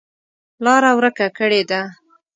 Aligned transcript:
لاره 0.63 0.91
ورکه 0.99 1.27
کړې 1.37 1.61
ده. 1.69 1.81